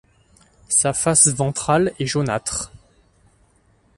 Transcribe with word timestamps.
Sa 0.69 0.93
face 0.93 1.27
ventrale 1.27 1.93
est 1.99 2.07
jaunâtre. 2.07 2.71